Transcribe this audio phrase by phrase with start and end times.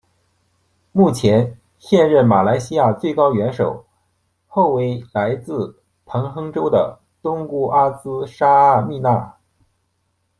[0.93, 3.85] 目前现任马来西亚最高元首
[4.47, 9.37] 后为来自彭亨州的东姑阿兹纱阿蜜娜。